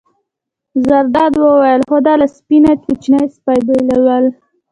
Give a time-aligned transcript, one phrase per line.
[0.85, 4.25] زرداد وویل: خو دا له سپۍ نه کوچنی سپی بېلول.